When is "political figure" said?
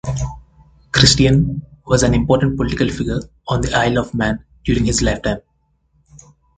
2.57-3.19